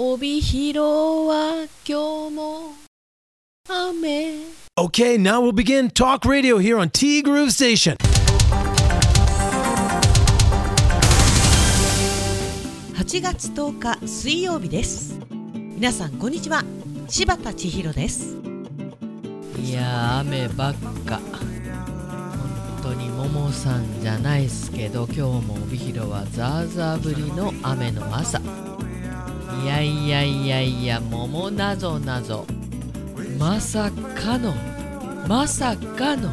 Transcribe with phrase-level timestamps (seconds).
[0.00, 2.72] 帯広は今日も
[3.68, 4.44] 雨。
[4.78, 7.96] Okay, now we'll begin talk radio here on T Groove Station.
[12.94, 15.18] 8月10日水曜日です。
[15.50, 16.62] 皆さんこんにちは。
[17.08, 18.36] 柴田千尋です。
[19.60, 20.74] いやー雨ばっ
[21.06, 21.18] か。
[22.84, 28.40] 本当にももさんじゃないっすけど今日も帯広はザーザー降りの雨の朝
[29.62, 32.46] いやいやいやいや桃なぞなぞ。
[33.38, 34.54] まさかの
[35.28, 36.30] まさかの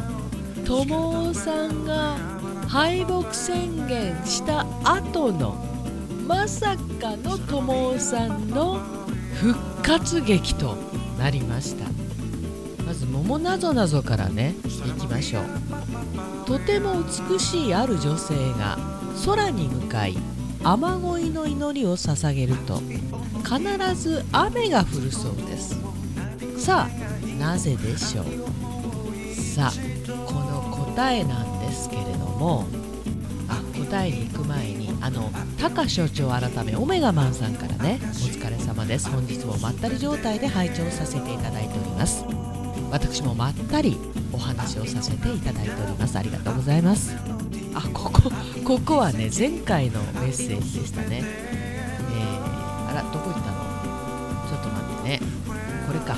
[0.64, 2.16] 友さんが
[2.66, 5.56] 敗北宣言した後の
[6.26, 8.80] まさかの友さんの
[9.34, 10.76] 復活劇と
[11.18, 11.84] なりました。
[12.84, 15.44] まず桃なぞなぞからねいきましょう。
[16.46, 18.78] とても美しいある女性が
[19.24, 20.16] 空に向かい
[20.62, 22.80] 雨乞いの祈りを捧げると。
[23.46, 25.76] 必ず雨が降るそうです。
[26.58, 28.24] さあなぜでしょう？
[29.34, 29.72] さあ
[30.26, 32.66] この答えなんですけれども。
[33.48, 39.08] あ答えに行く前にあのタカ所長改めオメガマンさんからねお疲れ様です。
[39.08, 42.24] 本日もまったり状態で拝聴させていただいております。
[42.90, 43.96] 私もまったり
[44.32, 46.18] お話をさせていただいております。
[46.18, 47.14] ありがとうございます。
[47.74, 48.32] あここ
[48.64, 51.22] ここはね前回のメッセージでしたね、
[52.96, 53.56] らどこ行ったの？
[54.48, 55.20] ちょっと待ってね。
[55.86, 56.16] これか。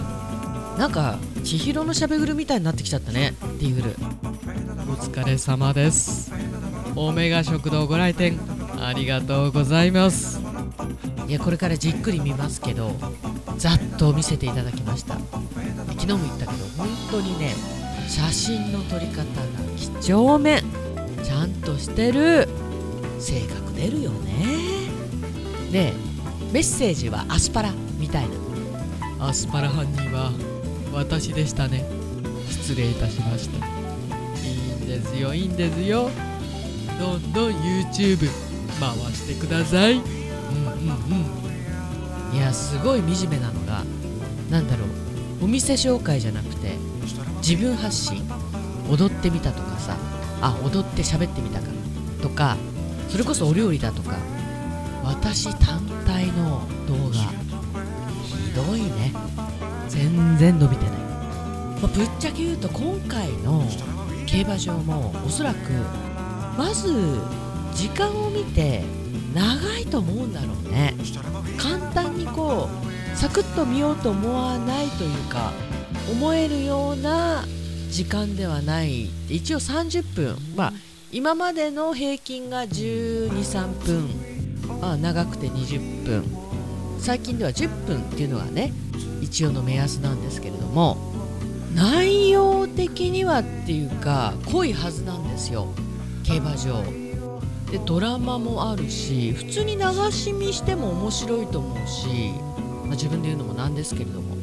[0.79, 3.35] なんか千尋のしゃべぐるみたいになってきちゃったね。
[3.59, 3.97] ティーグル。
[4.91, 6.33] お疲れ様です。
[6.97, 8.39] オメガ食堂ご来店。
[8.81, 10.41] ありがとうございます。
[11.27, 12.93] いやこれからじっくり見ますけど
[13.59, 15.15] ざっと見せていただきました。
[15.15, 17.55] 昨日も言ったけど本当にね
[18.09, 19.25] 写真の撮り方が
[19.77, 20.63] 几帳面。
[21.25, 22.49] ちゃんとしてる。
[23.19, 24.47] 性格出るよね。
[25.73, 25.93] で
[26.53, 29.27] メッセージはアスパラみたいな。
[29.27, 30.33] アスパラ犯人は
[30.93, 31.85] 私でしたね。
[32.49, 33.67] 失礼いたしました。
[33.67, 36.11] いいんですよいいんですよ。
[36.99, 38.31] どんどん YouTube
[38.81, 39.95] 回してください。
[39.95, 40.09] うんうん
[42.33, 42.37] うん。
[42.37, 43.85] いやすごい惨めなのが
[44.51, 45.45] なんだろう。
[45.45, 46.77] お店紹介じゃなくて
[47.47, 48.27] 自分発信
[48.91, 49.97] 踊ってみたとかさ。
[50.41, 51.67] あ踊って喋ってみたか。
[52.23, 52.57] とか
[53.11, 54.17] それこそお料理だとか
[55.09, 57.15] 私単体の動画。
[58.23, 59.15] ひどいね。
[59.89, 63.65] 全然伸びてない、まあ、ぶっちゃけ言うと今回の
[64.27, 65.73] 競馬場もおそらく
[66.59, 66.93] まず
[67.75, 68.85] 時間を見て
[69.35, 70.95] 長いと思うんだろうね。
[71.57, 75.53] 簡単にこうサクッと見ようと思わないというか
[76.11, 77.45] 思えるような
[77.91, 79.07] 時間ではない。
[79.31, 80.37] 一応30分。
[80.55, 80.73] まあ
[81.11, 84.11] 今までの平均が1 2 3分、
[84.81, 86.49] あ、長くて20分。
[86.99, 88.73] 最近では10分っていうのがね
[89.21, 90.97] 一応の目安なんですけれども
[91.75, 95.69] 内容的にはっていうか濃いはずなんですよ。
[96.25, 96.83] 競馬場。
[97.71, 102.33] でドラマもあるし普通に流し見しても面白いと思うし、
[102.85, 104.37] まあ、自分で言うのもなんですけれども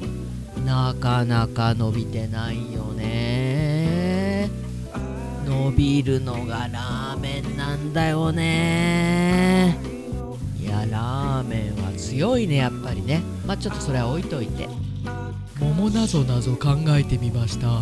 [0.64, 4.50] なかなか伸びてないよね。
[5.46, 9.95] 伸びるのがラーメンなんだよね。
[10.90, 13.22] ラーメンは強いねやっぱりね。
[13.46, 14.68] まあちょっとそれは置いといて。
[15.60, 17.82] 桃なぞなぞ考えてみました。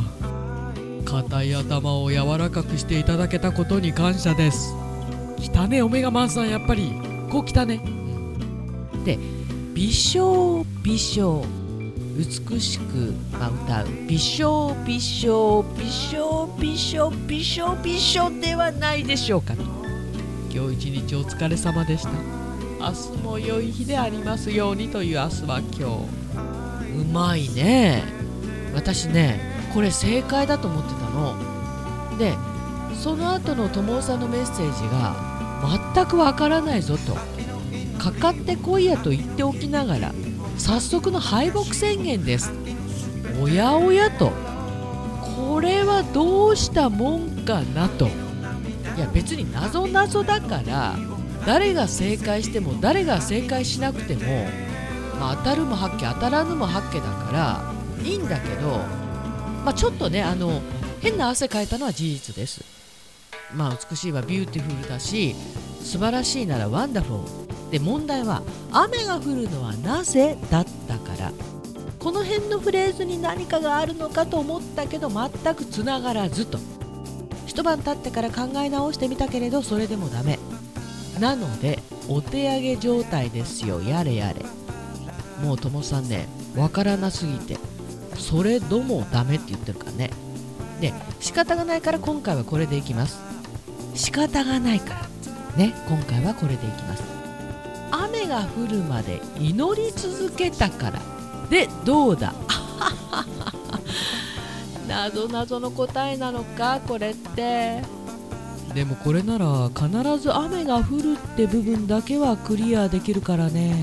[1.06, 4.74] 硬い頭を柔らかくしていただけたことに感謝です。
[5.40, 6.94] 汚ねオメガマンさんやっぱり
[7.30, 7.82] こう汚ね、
[9.06, 9.18] で
[9.74, 11.44] 美少美少
[12.16, 13.88] 美しく、まあ、歌う。
[14.08, 19.56] 美少美少美少美少美少美少ではないでしょうか
[20.54, 22.43] 今日一日お疲れ様でした
[22.84, 27.00] 明日も良い日でありますようにという明日は今日。
[27.00, 28.04] うまいね。
[28.76, 29.40] 私ね
[29.74, 32.18] これ正解だと思ってたの。
[32.18, 32.34] で
[32.94, 35.16] その後の友さんのメッセージが
[35.96, 37.16] 全くわからないぞと。
[37.98, 40.12] かかってこいやと言っておきながら
[40.58, 42.52] 早速の敗北宣言です。
[43.42, 44.34] おやおやと。
[45.38, 48.10] これはどうしたもんかなと。
[48.98, 50.96] いや別に謎謎だから
[51.46, 54.22] 誰が正解しても誰が正解しなくても、
[55.20, 57.74] まあ、当たるも八卦当たらぬも八卦だから
[58.04, 58.78] いいんだけど、
[59.66, 60.62] まあ、ちょっとねあの
[61.02, 62.64] 変な汗かいたのは事実です。
[63.54, 65.36] まあ美しいは beautiful だし
[65.82, 67.20] 素晴らしいなら wonderful。
[67.72, 71.32] で問題は雨が降るのはなぜだったから。
[72.00, 76.60] この辺のフレーズに何かがあるのかと思ったけど全くつながらずと。
[77.46, 80.38] 一晩経ってから考え直してみたけれどそれでもダメ。
[81.24, 81.80] なので
[82.10, 83.82] お手上げ状態ですよ。
[83.82, 84.44] やれやれ。
[85.42, 87.58] もうともさんねわからなすぎて
[88.18, 90.10] それどもダメって言ってるからね。
[90.82, 93.22] で仕方がないから今回はこれでいきます。
[93.96, 95.08] 仕方がないから
[95.56, 95.74] ね。
[95.88, 97.04] 今回はこれでいきます。
[97.92, 101.00] 雨が降るまで祈り続けたから。
[101.50, 102.34] でどうだ？
[104.90, 107.82] なぞなぞの答えなのかこれって。
[108.74, 113.76] でもこれなら必ず雨が降るって部分だけはクリアできるからね。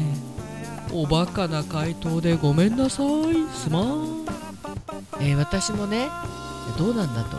[0.93, 3.49] おバカな回答でごめんなさい。
[3.55, 4.27] すまん。
[5.21, 6.09] えー、私もね
[6.77, 7.37] どうなんだと。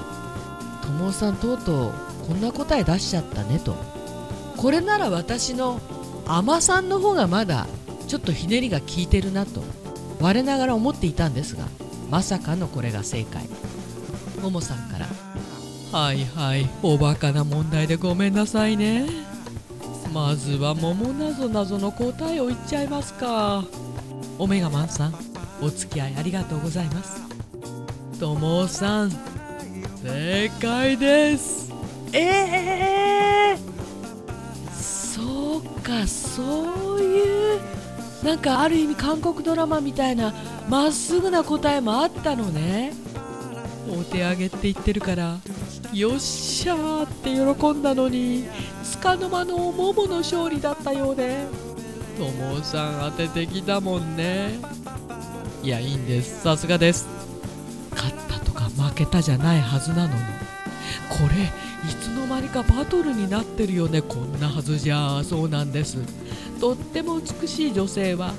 [0.88, 1.94] 友さんとうとう
[2.28, 3.76] こんな答え出しちゃったねと。
[4.56, 5.82] これなら私の
[6.26, 7.68] 甘さんの方がまだ
[8.08, 9.62] ちょっとひねりが効いてるなと。
[10.22, 11.66] 我ながら思っていたんですが
[12.10, 13.50] まさかのこれが正解。
[14.42, 15.08] ももさんから
[15.92, 16.70] 「はいはい。
[16.82, 19.06] おバカな問題でごめんなさいね」
[20.14, 23.64] まずは桃なぞなぞの答えを言っちゃいますか。
[24.38, 25.14] オメガマンさん
[25.62, 27.22] お付き合いありがとうございます。
[28.20, 29.12] ともさん
[30.04, 31.72] 正解です。
[32.14, 37.60] ええー、そうかそういう
[38.24, 40.34] なんかある意味韓国ドラマみたいな
[40.68, 42.94] まっすぐな答えもあったのね。
[43.90, 45.38] お手上げって言ってるから。
[45.94, 48.46] よっしゃーって喜んだのに
[49.02, 51.46] 束の間の桃の勝利だったようで
[52.18, 54.60] ともさん当ててきたもんね。
[55.64, 56.42] いやいいんです。
[56.44, 57.08] さすがです。
[57.92, 60.22] 勝ったとか負けたじゃないはずなのに。
[61.10, 61.46] これ
[61.90, 64.02] いつの間にかバトルになってるよね。
[64.02, 65.98] こんなはずじゃそうなんです。
[66.60, 68.34] とっても美しい女性は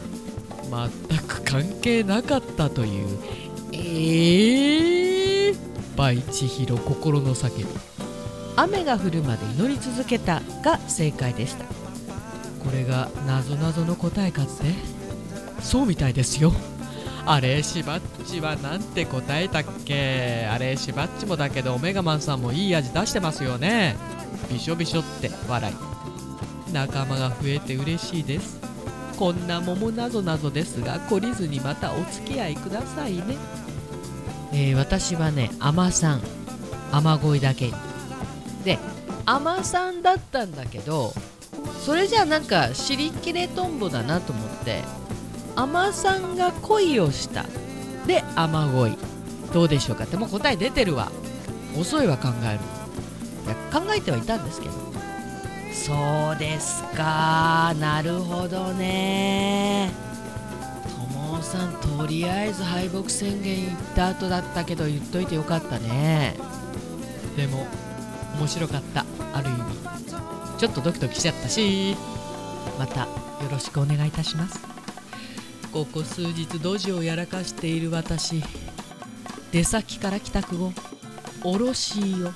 [0.70, 3.18] 全く関係なかったという。
[3.72, 5.01] えー、
[5.96, 7.66] 倍千尋心の叫び。
[8.56, 11.64] 雨が降るまで祈り続けたが正解でした。
[11.64, 14.74] これがなぞなぞの答えかって？
[15.60, 16.52] そうみたいですよ。
[17.24, 20.48] あれしばっちはなんて答えたっけ？
[20.50, 23.96] あれしばっちもだけどオメガマンさんもいい味出してますよね。
[24.50, 25.74] びしょびしょって笑い。
[26.72, 28.60] 仲間が増えて嬉しいです。
[29.18, 33.36] こんな桃なぞなぞですが懲りずにまたお付き合いくださいね
[34.52, 36.22] えー、私はね甘さん。
[36.92, 37.68] 雨乞いだけ。
[37.68, 37.74] に
[38.64, 38.78] で
[39.24, 41.12] 甘さんだったんだけど
[41.84, 44.82] それじゃあなんか尻切れトンボだなと思って
[45.56, 47.46] 甘さんが恋をした。
[48.06, 48.98] で雨乞い
[49.52, 50.04] どうでしょうか？
[50.04, 51.10] ってもう答え出てるわ。
[51.78, 52.60] 遅いわ考える
[53.46, 54.74] いや考えてはいたんですけど。
[55.72, 57.74] そうですか。
[57.80, 59.90] なるほどね。
[61.52, 66.34] さんとりあえず敗北宣言言った後だったけど言っといてよかったね。
[67.36, 67.66] でも
[68.38, 69.04] 面白かった。
[69.34, 70.58] ある意味。
[70.58, 71.94] ちょっとドキドキしちゃったし。
[72.78, 73.08] またよ
[73.50, 74.60] ろしくお願いいたします。
[75.74, 78.42] ここ数日ドジをやらかしている私。
[79.50, 80.72] 出先から帰宅後。
[81.44, 82.32] おろしいを。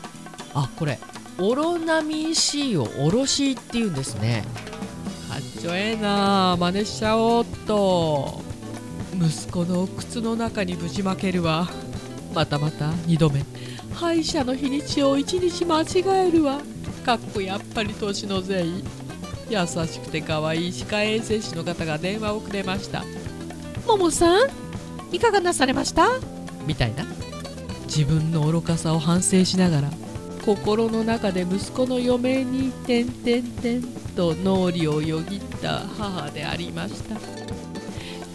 [0.53, 0.99] あこれ。
[1.39, 4.45] オロナミン C をおろしいっていうんですね。
[5.31, 8.46] かっちょええな真似しちゃおうっと。
[9.19, 11.69] 息子の靴の中にぶちまけるわ。
[12.35, 13.45] またまた2度目。
[13.95, 16.61] 歯医者の日にちを1日間違えるわ。
[17.05, 18.85] かっこやっぱり年のせい。
[19.49, 23.05] 優しくて可愛い歯科衛生士の方が電話をくれました。
[23.87, 24.51] ももさん
[25.13, 26.09] いかがなされました？
[26.67, 27.07] みたいな。
[27.87, 29.91] 自分の愚かさを反省しながら。
[30.45, 33.83] 心の中で息子の嫁に「てんてんてん」
[34.15, 37.17] と脳裏をよぎった母でありました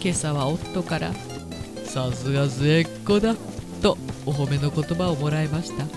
[0.03, 1.13] 今朝は夫から
[1.85, 3.35] 「さすが末っ子だ」
[3.83, 5.83] とお褒めの言葉をもらいました。
[5.83, 5.87] ん？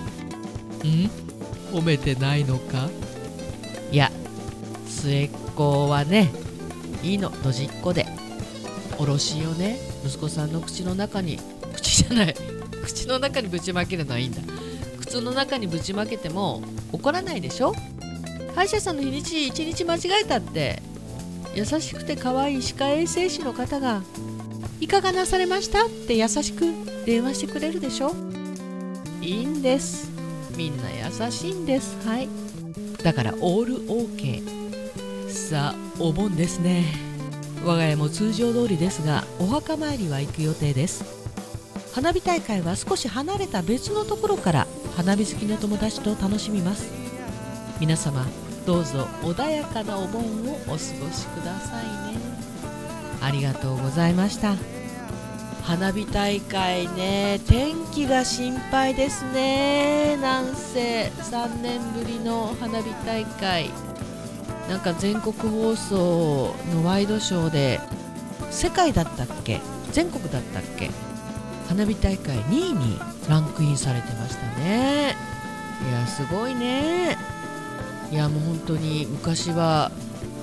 [1.73, 2.91] 褒めてないのか？
[3.91, 4.13] いや
[4.87, 6.31] 末っ子はね
[7.03, 8.07] いいのドジっ子で。
[8.99, 11.41] おろしをね息子さんの口の中に
[11.75, 12.35] 口じゃない
[12.85, 14.41] 口の中にぶちまけるのはいいんだ。
[15.01, 17.75] 靴の中にぶちまけても怒らないでしょ？
[18.55, 20.83] 歯医者さんの日にち1日間違えたって。
[21.55, 24.03] 優しくて可愛い歯科衛生士の方が
[24.81, 26.67] 「いかがなされました?」って優しく
[27.07, 28.15] 電話してくれるでしょ？
[29.21, 30.11] いいんです。
[30.57, 31.97] みんな優しいんです。
[32.07, 32.29] はい。
[33.03, 36.85] だからオール OK さあお盆ですね。
[37.65, 41.05] 我が家も通常通りですがお墓参りは行く予定です。
[41.93, 46.91] 花火大会は少し離れた別のところから花火好きの友達と楽しみます。
[47.81, 48.27] 皆様
[48.66, 52.18] どうぞ穏やかなお盆をお過ごしくださいね。
[53.21, 54.56] ありがとうございました。
[55.62, 60.16] 花火大会ね天気が心配ですね。
[60.21, 63.71] なんせ3年ぶりの花火大会。
[64.68, 67.80] なんか全国放送のワイドショーで
[68.50, 69.61] 世界だったっけ？
[69.92, 70.90] 全国だったっけ？
[71.68, 75.16] 花火大会2位にランクインされてましたね。
[75.87, 77.18] いやすごいね。
[78.11, 79.91] いやもう本当に昔は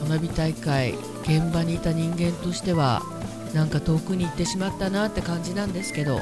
[0.04, 3.02] 花火大会現場にいた人間としては
[3.54, 6.20] なんか遠くに行ってしまったなって感じなんですけど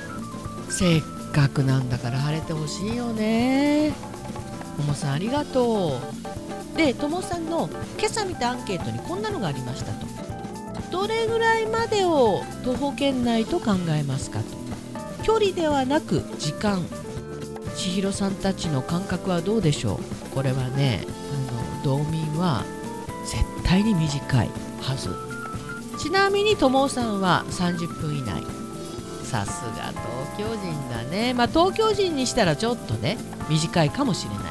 [0.70, 1.02] せっ
[1.34, 3.94] かくなんだから晴れてほしいよね。
[4.78, 6.00] ともさんありがと
[6.74, 6.78] う。
[6.78, 10.08] でともさんの今朝見たアンケートにこんなのがありましたと。
[10.92, 15.24] どれぐらいまでを徒歩圏内と考えますかと。
[15.24, 16.86] 距離ではなく時間。
[17.76, 20.30] 千尋さんたちの感覚はどうでしょう。
[20.34, 21.06] これはね
[21.84, 22.64] 道民は
[23.26, 24.50] 絶対に短い
[24.82, 25.14] はず
[25.98, 28.42] ちなみに友さんは30分以内
[29.24, 30.02] さすが東
[30.38, 33.18] 京人だねまあ東京人にしたらちょっとね
[33.50, 34.44] 短いかもしれない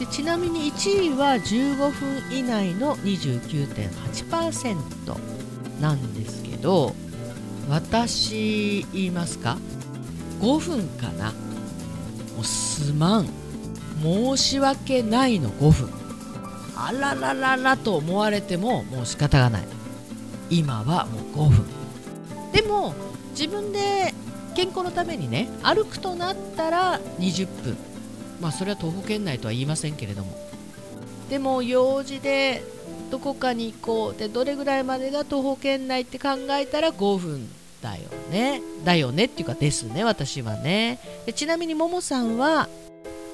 [0.00, 6.94] でちなみに1位は15分以内の29.8%なんですけど
[7.68, 9.56] 私言いますか
[10.40, 11.32] 5分かな
[12.36, 13.28] もうすまん
[14.02, 15.97] 申し訳ないの5分
[16.80, 19.62] あららららと思われてももう仕方がない。
[20.48, 21.66] 今はもう5分
[22.52, 22.94] でも
[23.32, 24.14] 自分で
[24.54, 27.76] 健康のためにね歩くとなったら20分。
[28.40, 30.38] まあそれは徒歩圏内とは言いませんけれども。
[31.28, 32.62] でも用事で
[33.10, 34.18] どこかに行こう。
[34.18, 37.48] でどれぐらいまでが徒歩圏内って考えたら5分
[37.82, 38.62] だよね。
[38.84, 41.00] だよねっていうかですね私はね。
[41.26, 42.68] でちなみにももさんは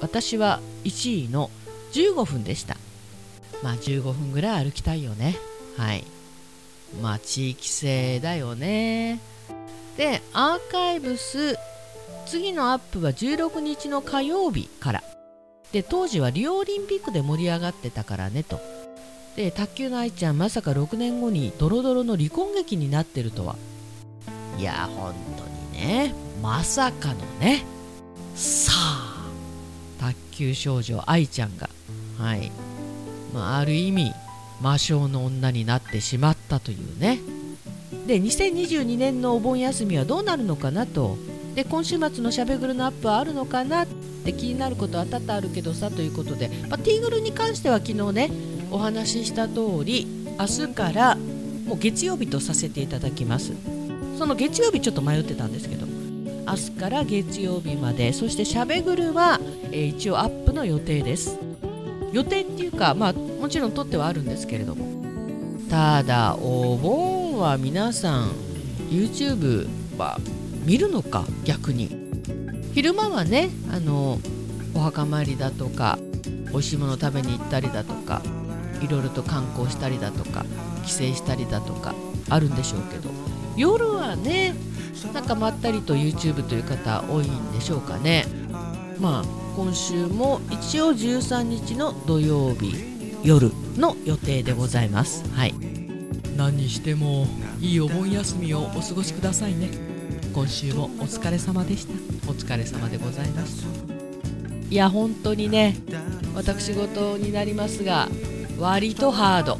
[0.01, 1.51] 私は1位の
[1.93, 2.75] 15分でした。
[3.65, 5.35] まあ15分ぐらい歩きたいよね。
[5.75, 6.03] はい。
[7.01, 9.19] まあ地域性だよね。
[9.97, 11.57] でアーカイブス
[12.27, 15.03] 次のアップは16日の火曜日から。
[15.71, 18.59] で当時はリオオリンピックで盛り上がってたからねと。
[19.35, 23.55] で卓球の愛ちゃんまさか6年後にドロドロの離婚劇になってるとは。
[24.59, 25.43] いや本当
[25.75, 26.13] にね。
[26.39, 27.65] まさかのね。
[28.35, 29.27] さあ
[29.99, 31.67] 卓球少女愛ちゃんが。
[32.19, 32.51] はい。
[33.35, 34.13] まあ、ある意味
[34.61, 37.19] 魔性の女になってしまったというね。
[38.07, 41.17] で2022年のお盆休みはどうなるのかなと。
[41.53, 43.87] で今週末のしゃべぐるのアップはあるのかなっ
[44.23, 48.31] て気になることは多々あるけどさということで、まあ、ティーグルに関しては昨日ね
[48.71, 53.53] お話しした通り明日からもう月曜日とさせていただきます。
[54.17, 55.85] その月曜日ちょっと迷ってたんですけど。
[56.47, 58.13] 明日から月曜日まで。
[58.13, 59.39] そしてしゃべぐるは、
[59.71, 61.39] えー、一応アップの予定です。
[62.15, 63.13] 予定っていうかまあ
[63.45, 65.05] もちろん撮ってはあるんですけれども。
[65.69, 68.31] ただお盆は皆さん
[68.89, 69.67] YouTube
[69.99, 70.17] は
[70.65, 71.91] 見るのか逆に。
[72.73, 74.17] 昼間はねあの
[74.73, 75.99] お墓参りだとか
[76.53, 78.23] おいしいもの食べに行ったりだとか
[78.81, 80.43] いろいろと観光したりだとか
[80.83, 81.93] 帰省したりだとか
[82.31, 83.11] あるんでしょうけど。
[83.55, 84.55] 夜はね
[85.13, 88.25] なんかまったりと YouTube という方多いんでしょうかね。
[88.99, 89.23] まあ
[89.55, 92.94] 今週も一応13日の土曜日
[93.25, 95.27] 夜の予定でございます。
[95.33, 95.55] はい。
[96.37, 97.25] 何にしても
[97.59, 99.71] いいお盆休みをお過ごしくださいね。
[100.31, 101.93] 今週もお疲れ様でした。
[102.29, 103.93] お疲れ様でございました
[104.69, 105.75] いや本当にね
[106.33, 108.07] 私事になりますが
[108.59, 109.57] 割とハード。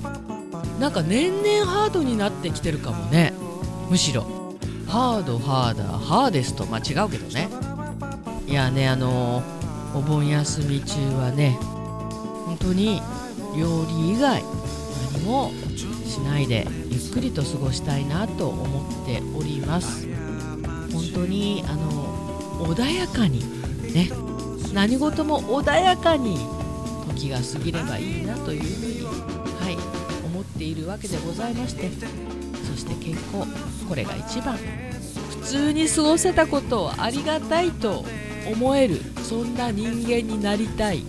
[0.79, 3.33] なんか年々ハードになってきてるかもね。
[3.89, 4.27] むしろ。
[4.87, 6.67] ハードハーダーハーデスト。
[6.67, 7.49] まあ違うけどね。
[8.45, 9.41] いやねあの
[9.95, 11.57] お盆休み中はね
[12.45, 13.01] 本当に
[13.57, 14.43] 料理以外
[15.13, 15.51] 何も
[16.05, 20.07] しないでゆっくりと過ごしたいなと思っております。
[20.91, 23.41] 本当にあの穏やかに
[23.93, 24.09] ね
[24.73, 26.37] 何事も穏やかに
[27.07, 29.77] 時が過ぎればいいなというふうにはい
[30.25, 31.89] 思っているわけでございまして
[32.65, 33.45] そして健康
[33.87, 38.03] これが一番普通に過ごせたことをありがたいと
[38.49, 41.03] 思えるそんな人間になりたい。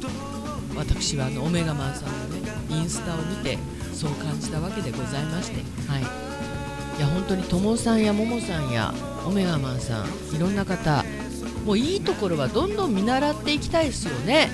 [0.76, 2.35] 私はあのオメガマンさんのね
[2.76, 3.58] インスタを見て
[3.92, 5.56] そう感じたわけでございまして
[5.90, 6.02] はい。
[6.02, 8.94] いや本当にともさんやももさんや
[9.26, 11.04] オメガマンさんいろんな方
[11.64, 14.48] もういいところはどんどん見習っていきたいですよね。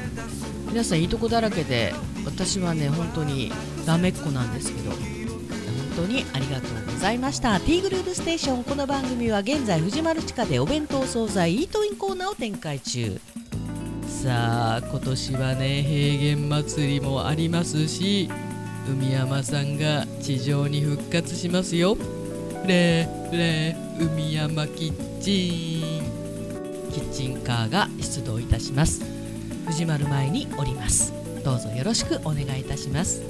[0.69, 1.93] 皆さんいいとこだらけで
[2.25, 3.53] 私はね本当に
[3.85, 4.99] ダメっ子なんですけど本
[5.97, 7.61] 当にありがとうございました。
[7.61, 13.21] ティーグループステーションこの番組は現在藤丸地下でお弁当惣菜イートインコーナーを展開中。
[14.23, 18.31] さあ今年はね平原祭りもありますし
[18.89, 21.97] 海山さんが地上に復活しますよ。
[22.65, 26.93] レーレー海山キッチン。
[26.93, 29.03] キッチンカーが出動いたします。
[29.67, 31.13] 藤丸前におります。
[31.45, 33.23] どうぞよろしくお願いいたします。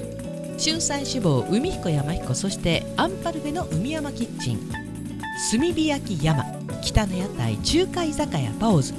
[0.63, 4.59] 春菜志望海彦山彦そしてアンパルフェの海山キッチン。
[4.69, 6.45] 炭火焼き山
[6.83, 8.93] 北の屋台中華居酒屋パオズ。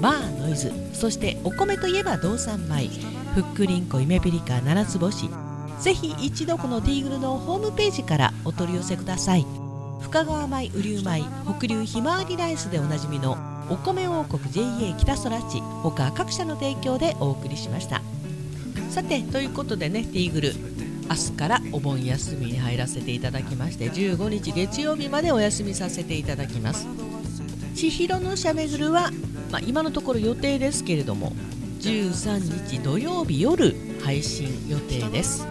[0.00, 0.83] バーノイズ。
[0.94, 2.88] そしてお米といえば道産米
[3.34, 5.28] ふっくりんこイメピリカ七つ星
[5.80, 9.44] ぜひ一度このティーグルのホームページからお取り寄せください。
[10.00, 11.24] 深川米雨竜米
[11.58, 13.36] 北流ひまわりライスでおなじみの
[13.68, 18.00] お米王国 JA 北空地他各社の提供でお送りしました。
[18.90, 20.52] さてということでねティーグル
[21.08, 26.86] 明日からお盆休みに入らせていただきまして15日月曜日までお休みさせていただきます。
[27.74, 29.10] 千尋のしゃべぐるは、
[29.50, 31.32] まあ、今のところ予定ですけれども
[31.80, 35.46] 13日土曜日夜配信予定です。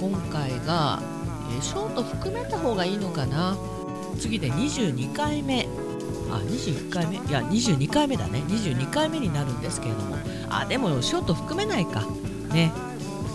[0.00, 1.00] 今回が、
[1.58, 3.56] えショート含めた方がいいのかな。
[4.18, 5.66] 次で22回目。
[6.30, 7.16] あ21回目？
[7.16, 8.42] いや22回目だね。
[8.48, 10.16] 22回目になるんですけれども。
[10.48, 12.06] あでもショート含めないか。
[12.52, 12.72] ね。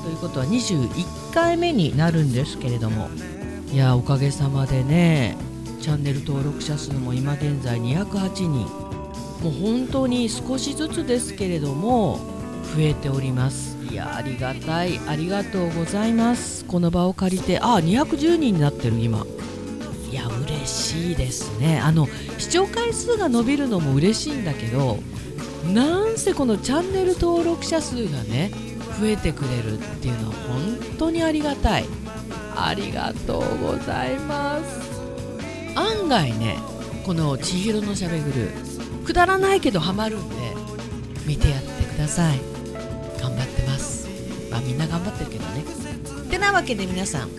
[0.03, 3.09] ということは21回目になるんですけれども。
[3.71, 5.37] いやおかげさまでね
[5.79, 8.88] チャンネル登録者数も今現在208人。
[9.41, 12.19] もう本当に少しずつですけれども
[12.75, 13.77] 増えております。
[13.89, 14.99] いやありがたい。
[15.07, 16.65] ありがとうございます。
[16.65, 19.25] この場を借りてあ210人になってる今。
[20.11, 21.79] いや嬉しいですね。
[21.79, 24.99] あの視聴回数が伸びるのも嬉しいんだけど
[25.73, 28.51] なんせこのチャンネル登録者数がね
[28.99, 31.85] 増えてくれるっていうのは本当にありがたい。
[32.55, 34.99] ありがとうございます。
[35.75, 36.57] 案外ね
[37.05, 38.51] この「千尋のしゃべぐる」
[39.09, 40.35] くだらないけどハマるんで
[41.25, 42.39] 見てやってください。
[43.19, 44.07] 頑張ってます。
[44.51, 45.63] まあみんな頑張ってるけどね。
[46.29, 47.29] てなわけで皆さん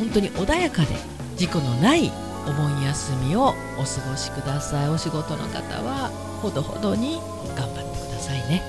[0.00, 0.88] 本当に穏やかで
[1.36, 2.10] 事故のない
[2.48, 4.88] お盆休みをお過ごしください。
[4.88, 6.08] お仕事の方は
[6.42, 7.20] ほどほどに
[7.56, 8.60] 頑張ってくださいね。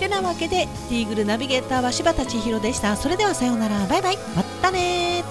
[0.00, 2.96] てなわけでティーグルナビゲーターは柴田千尋でした。
[2.96, 3.86] それではさようなら。
[3.86, 4.16] バイバイ。
[4.34, 5.22] またね